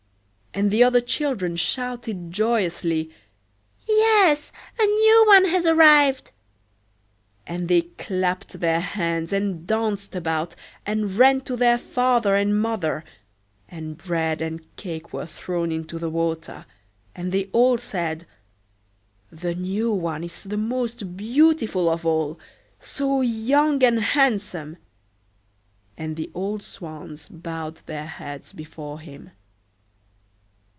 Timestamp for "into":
15.71-15.97